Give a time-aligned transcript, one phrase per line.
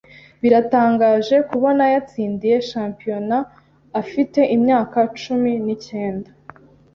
[0.41, 3.47] Biratangaje kubona yatsindiye championat
[4.01, 6.29] afite imyaka cumi n'icyenda.